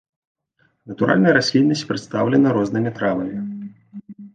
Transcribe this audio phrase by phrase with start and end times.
[0.93, 3.37] Натуральная расліннасць прадстаўлена рознымі травамі.